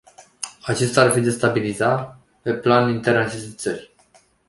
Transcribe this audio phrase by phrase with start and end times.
[0.71, 1.91] Acesta ar destabiliza
[2.41, 3.91] pe plan intern aceste țări.